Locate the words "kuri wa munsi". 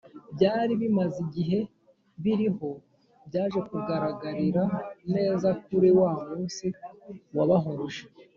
5.65-6.65